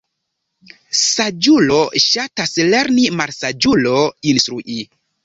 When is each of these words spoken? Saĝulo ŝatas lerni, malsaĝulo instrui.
Saĝulo 0.99 1.77
ŝatas 2.05 2.53
lerni, 2.71 3.05
malsaĝulo 3.19 3.95
instrui. 4.33 4.79